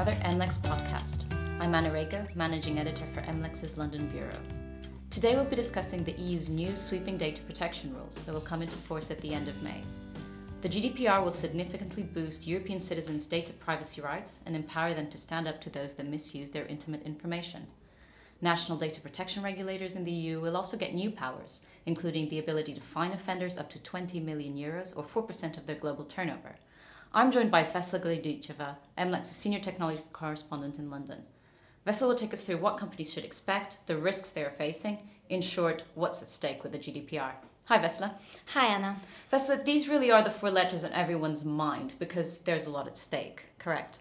[0.00, 1.24] another MLEX podcast.
[1.60, 4.38] I'm Anna Rego, Managing Editor for MLEX's London Bureau.
[5.10, 8.78] Today we'll be discussing the EU's new sweeping data protection rules that will come into
[8.78, 9.82] force at the end of May.
[10.62, 15.46] The GDPR will significantly boost European citizens' data privacy rights and empower them to stand
[15.46, 17.66] up to those that misuse their intimate information.
[18.40, 22.72] National data protection regulators in the EU will also get new powers, including the ability
[22.72, 26.56] to fine offenders up to 20 million euros or 4% of their global turnover.
[27.12, 31.24] I'm joined by Vesla Gladicheva, MLEX's senior technology correspondent in London.
[31.84, 35.40] Vesla will take us through what companies should expect, the risks they are facing, in
[35.40, 37.32] short, what's at stake with the GDPR.
[37.64, 38.14] Hi, Vesla.
[38.54, 39.00] Hi, Anna.
[39.32, 42.96] Vesla, these really are the four letters on everyone's mind because there's a lot at
[42.96, 43.98] stake, correct?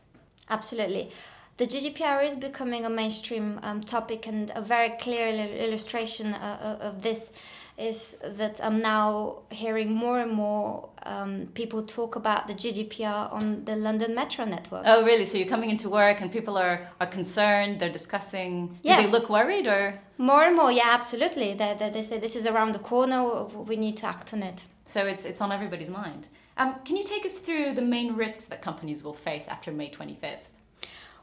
[0.47, 1.11] Absolutely.
[1.57, 6.85] The GDPR is becoming a mainstream um, topic, and a very clear illustration uh, uh,
[6.85, 7.31] of this
[7.79, 13.65] is that I'm now hearing more and more um, people talk about the GDPR on
[13.65, 14.83] the London Metro network.
[14.85, 15.25] Oh, really?
[15.25, 18.77] So you're coming into work and people are, are concerned, they're discussing.
[18.83, 18.99] Yes.
[18.99, 19.99] Do they look worried or?
[20.17, 21.53] More and more, yeah, absolutely.
[21.53, 24.65] They, they, they say this is around the corner, we need to act on it.
[24.85, 26.27] So it's, it's on everybody's mind.
[26.57, 29.89] Um, can you take us through the main risks that companies will face after May
[29.89, 30.49] 25th?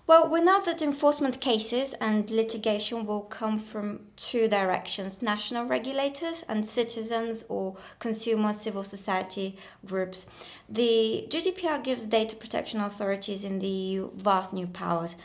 [0.08, 6.44] Well, we know that enforcement cases and litigation will come from two directions national regulators
[6.48, 10.24] and citizens or consumer civil society groups.
[10.68, 15.16] The GDPR gives data protection authorities in the EU vast new powers.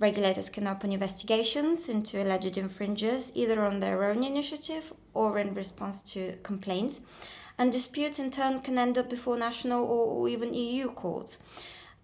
[0.00, 6.02] Regulators can open investigations into alleged infringers either on their own initiative or in response
[6.14, 6.98] to complaints,
[7.56, 11.38] and disputes in turn can end up before national or even EU courts.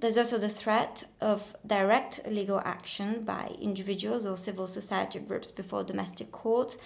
[0.00, 5.84] There's also the threat of direct legal action by individuals or civil society groups before
[5.84, 6.78] domestic courts.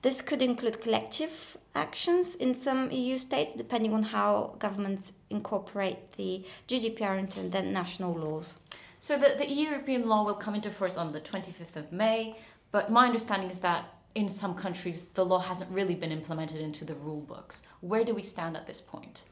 [0.00, 6.46] This could include collective actions in some EU states, depending on how governments incorporate the
[6.66, 8.56] GDPR into their national laws.
[9.00, 12.38] So the, the European law will come into force on the 25th of May,
[12.72, 16.86] but my understanding is that in some countries the law hasn't really been implemented into
[16.86, 17.64] the rule books.
[17.80, 19.24] Where do we stand at this point?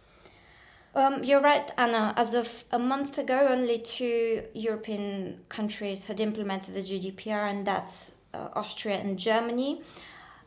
[0.96, 2.14] Um, you're right, Anna.
[2.16, 8.12] As of a month ago, only two European countries had implemented the GDPR, and that's
[8.32, 9.82] uh, Austria and Germany.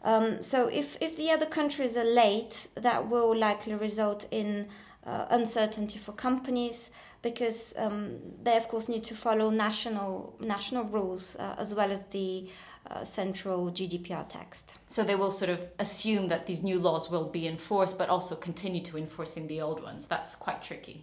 [0.04, 4.70] Um, so, if, if the other countries are late, that will likely result in
[5.06, 6.92] uh, uncertainty for companies
[7.30, 12.02] because um, they, of course, need to follow national national rules uh, as well as
[12.18, 12.50] the
[12.90, 14.76] uh, central GDPR text.
[14.88, 18.36] So they will sort of assume that these new laws will be enforced, but also
[18.36, 20.06] continue to enforcing the old ones.
[20.06, 20.98] That's quite tricky.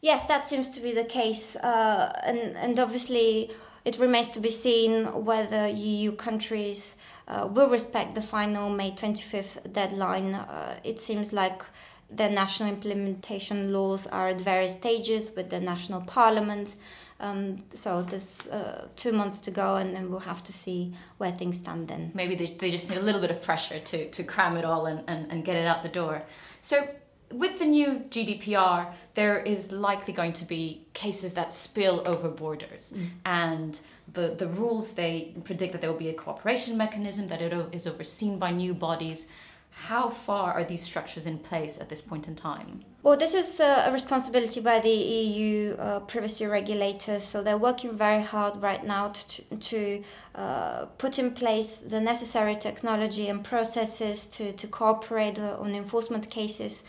[0.00, 3.50] Yes, that seems to be the case, uh, and and obviously
[3.84, 4.92] it remains to be seen
[5.30, 6.96] whether EU countries
[7.26, 10.34] uh, will respect the final May twenty fifth deadline.
[10.34, 11.60] Uh, it seems like
[12.10, 16.76] the national implementation laws are at various stages with the national parliaments.
[17.20, 21.32] Um, so there's uh, two months to go, and then we'll have to see where
[21.32, 22.12] things stand then.
[22.14, 24.86] Maybe they, they just need a little bit of pressure to, to cram it all
[24.86, 26.22] and, and, and get it out the door.
[26.60, 26.88] So,
[27.32, 32.92] with the new GDPR, there is likely going to be cases that spill over borders.
[32.94, 33.08] Mm.
[33.24, 33.80] And
[34.12, 37.86] the, the rules, they predict that there will be a cooperation mechanism, that it is
[37.86, 39.26] overseen by new bodies.
[39.76, 42.80] How far are these structures in place at this point in time?
[43.02, 47.98] Well, this is uh, a responsibility by the EU uh, privacy regulators, so they're working
[47.98, 50.02] very hard right now to, to
[50.36, 56.30] uh, put in place the necessary technology and processes to, to cooperate uh, on enforcement
[56.30, 56.84] cases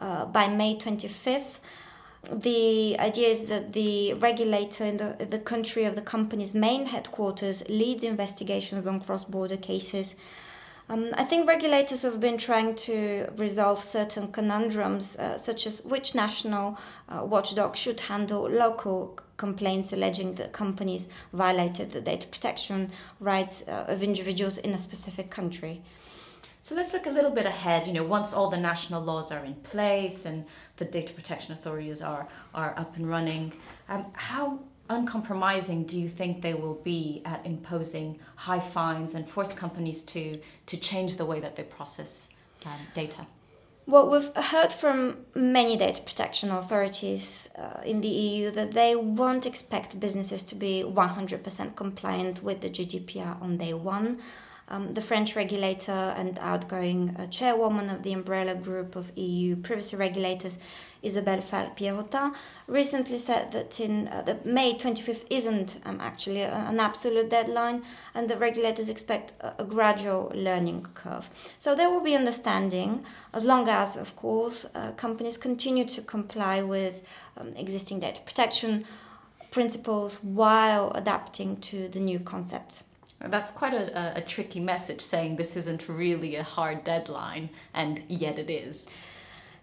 [0.00, 1.60] uh, by May 25th.
[2.30, 7.62] The idea is that the regulator in the, the country of the company's main headquarters
[7.68, 10.14] leads investigations on cross border cases
[10.88, 16.14] um, I think regulators have been trying to resolve certain conundrums, uh, such as which
[16.14, 16.78] national
[17.08, 23.86] uh, watchdog should handle local complaints alleging that companies violated the data protection rights uh,
[23.88, 25.82] of individuals in a specific country.
[26.60, 27.86] So let's look a little bit ahead.
[27.86, 30.44] You know, once all the national laws are in place and
[30.76, 33.52] the data protection authorities are are up and running,
[33.88, 39.52] um, how uncompromising do you think they will be at imposing high fines and force
[39.52, 42.28] companies to to change the way that they process
[42.66, 43.26] um, data?
[43.86, 49.44] Well, we've heard from many data protection authorities uh, in the EU that they won't
[49.44, 54.22] expect businesses to be 100% compliant with the GDPR on day one.
[54.68, 59.96] Um, the French regulator and outgoing uh, chairwoman of the umbrella group of EU privacy
[59.96, 60.58] regulators
[61.04, 62.34] Isabelle Falque-Pierrotin,
[62.66, 67.82] recently said that in uh, the May 25th isn't um, actually a, an absolute deadline,
[68.14, 71.28] and the regulators expect a, a, gradual learning curve.
[71.58, 76.62] So there will be understanding, as long as, of course, uh, companies continue to comply
[76.62, 77.02] with
[77.36, 78.86] um, existing data protection
[79.50, 82.82] principles while adapting to the new concepts.
[83.28, 88.38] That's quite a, a, tricky message saying this isn't really a hard deadline, and yet
[88.38, 88.86] it is.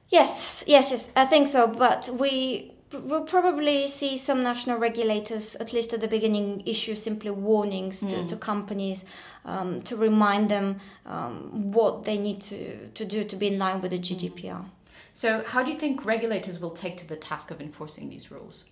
[0.10, 1.68] Yes, yes, yes, I think so.
[1.68, 7.32] But we will probably see some national regulators, at least at the beginning, issue simply
[7.32, 8.10] warnings mm.
[8.10, 9.06] to, to, companies
[9.46, 13.82] um, to remind them um, what they need to, to do to be in line
[13.82, 14.66] with the GDPR.
[15.14, 18.66] So, how do you think regulators will take to the task of enforcing these rules?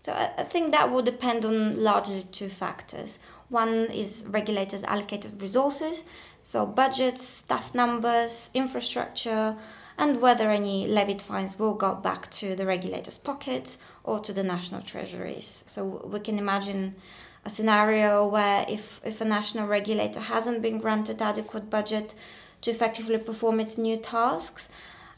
[0.00, 3.18] So, I think that will depend on largely two factors.
[3.48, 6.04] One is regulators' allocated resources,
[6.42, 9.56] so budgets, staff numbers, infrastructure,
[9.96, 14.42] and whether any levied fines will go back to the regulators' pockets or to the
[14.42, 15.64] national treasuries.
[15.66, 16.96] So we can imagine
[17.44, 22.14] a scenario where if, if a national regulator hasn't been granted adequate budget
[22.62, 24.68] to effectively perform its new tasks,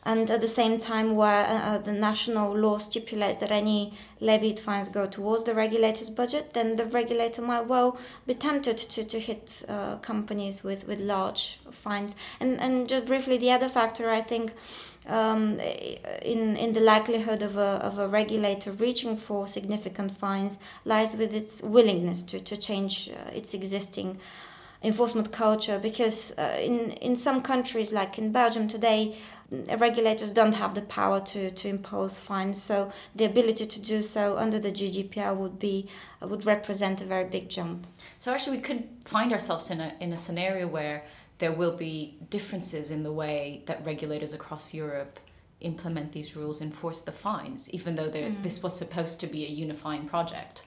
[0.06, 4.61] and at the same time where uh, uh, the national law stipulates that any levied
[4.61, 9.19] fines go towards the regulator's budget, then the regulator might well be tempted to, to
[9.19, 12.14] hit uh, companies with, with large fines.
[12.38, 14.53] And, and just briefly, the other factor I think
[15.08, 15.58] um,
[16.23, 21.35] in, in the likelihood of a, of a regulator reaching for significant fines lies with
[21.35, 24.20] its willingness to, to change uh, its existing
[24.82, 29.17] enforcement culture because uh, in, in some countries like in Belgium today
[29.51, 32.61] regulators don't have the power to, to impose fines.
[32.63, 35.89] So the ability to do so under the GDPR would be
[36.21, 37.87] would represent a very big jump.
[38.19, 41.05] So actually, we could find ourselves in a in a scenario where
[41.39, 45.21] there will be differences in the way that regulators across Europe
[45.61, 48.43] implement these rules, enforce the fines, even though mm.
[48.43, 50.65] this was supposed to be a unifying project.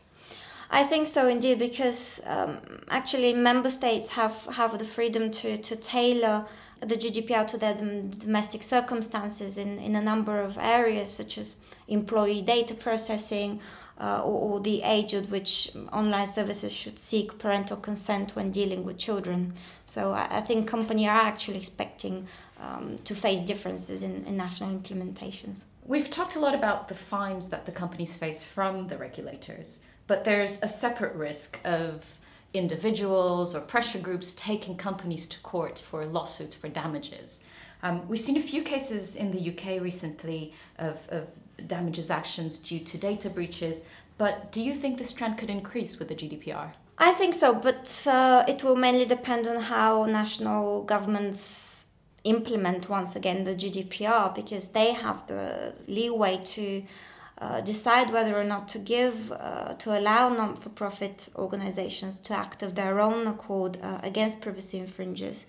[0.71, 2.59] I think so indeed, because um,
[2.89, 6.45] actually member states have, have the freedom to, to tailor
[6.81, 11.55] the GDPR to their domestic circumstances in, in a number of areas, such as
[11.87, 13.59] employee data processing
[13.99, 18.85] uh, or, or, the age at which online services should seek parental consent when dealing
[18.85, 19.53] with children.
[19.83, 22.25] So I, I think companies are actually expecting
[22.61, 25.65] um, to face differences in, in national implementations.
[25.83, 30.23] We've talked a lot about the fines that the companies face from the regulators, but
[30.23, 32.18] there's a separate risk of
[32.53, 37.43] individuals or pressure groups taking companies to court for lawsuits for damages.
[37.83, 41.27] Um, we've seen a few cases in the UK recently of, of
[41.67, 43.83] damages actions due to data breaches,
[44.17, 46.71] but do you think this trend could increase with the GDPR?
[46.97, 51.85] I think so, but uh, it will mainly depend on how national governments
[52.25, 56.83] implement once again the GDPR because they have the leeway to
[57.39, 62.33] uh, decide whether or not to give, uh, to allow non for profit organizations to
[62.33, 65.45] act of their own accord uh, against privacy infringers.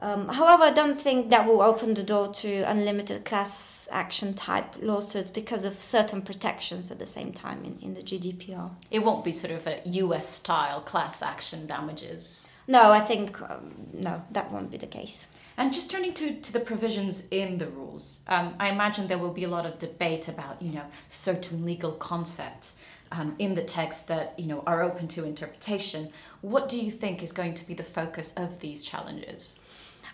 [0.00, 4.76] Um, however, I don't think that will open the door to unlimited class action type
[4.80, 8.70] lawsuits because of certain protections at the same time in, in the GDPR.
[8.92, 12.48] It won't be sort of a US style class action damages.
[12.68, 15.26] No, I think um, no, that won't be the case.
[15.58, 19.32] And just turning to, to the provisions in the rules, um, I imagine there will
[19.32, 22.76] be a lot of debate about, you know, certain legal concepts
[23.10, 26.10] um, in the text that, you know, are open to interpretation.
[26.42, 29.56] What do you think is going to be the focus of these challenges?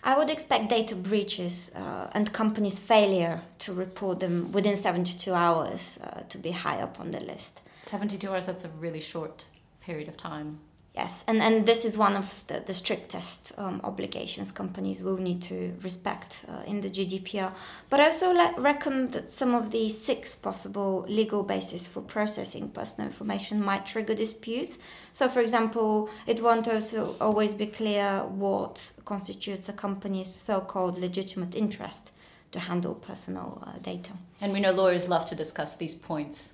[0.02, 5.98] I would expect data breaches uh, and companies' failure to report them within 72 hours
[6.02, 7.60] uh, to be high up on the list.
[7.82, 9.44] 72 hours, that's a really short
[9.82, 10.60] period of time.
[10.94, 15.42] Yes, and, and this is one of the, the strictest um, obligations companies will need
[15.42, 17.52] to respect uh, in the GDPR.
[17.90, 22.68] But I also le- reckon that some of the six possible legal bases for processing
[22.68, 24.78] personal information might trigger disputes.
[25.12, 30.96] So, for example, it won't also always be clear what constitutes a company's so called
[30.96, 32.12] legitimate interest
[32.52, 34.12] to handle personal uh, data.
[34.40, 36.52] And we know lawyers love to discuss these points.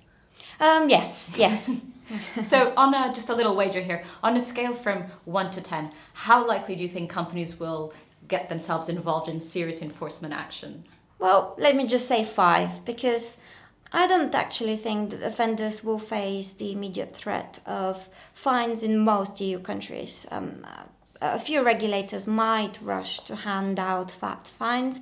[0.59, 1.69] Um, yes, yes.
[2.43, 5.91] so, on a, just a little wager here, on a scale from 1 to 10,
[6.13, 7.93] how likely do you think companies will
[8.27, 10.85] get themselves involved in serious enforcement action?
[11.19, 13.37] Well, let me just say 5, because
[13.93, 19.41] I don't actually think that offenders will face the immediate threat of fines in most
[19.41, 20.25] EU countries.
[20.31, 20.65] Um,
[21.21, 24.99] a few regulators might rush to hand out fat fines,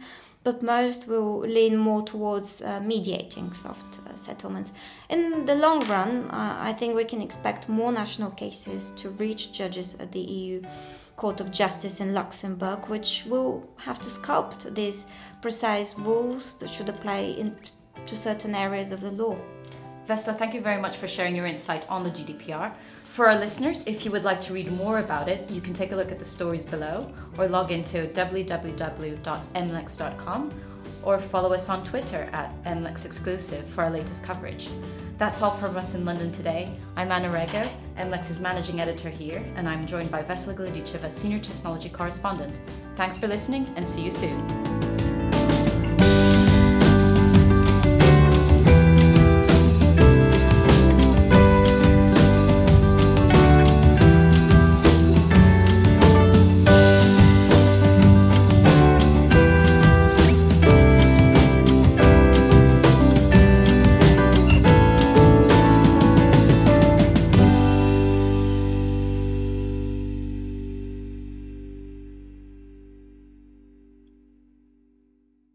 [0.50, 4.74] but most will lean more towards uh, mediating soft uh, settlements.
[5.08, 9.52] In the long run, uh, I think we can expect more national cases to reach
[9.52, 10.64] judges at the EU
[11.18, 15.06] Court of Justice in Luxembourg, which will have to sculpt these
[15.40, 17.56] precise rules that should apply in,
[18.08, 19.38] to certain areas of the law.
[20.08, 22.74] Vesla, thank you very much for sharing your insight on the GDPR.
[23.10, 25.92] For our listeners, if you would like to read more about it, you can take
[25.92, 28.62] a look at the stories below or log into www.mlex.com
[31.04, 34.70] or follow us on Twitter at mlexexclusive for our latest coverage.
[35.18, 36.72] That's all from us in London today.
[36.98, 41.90] I'm Anna Rego, MLEX's managing editor here, and I'm joined by Vesela Gladicheva, senior technology
[41.90, 42.60] correspondent.
[42.96, 44.89] Thanks for listening and see you soon.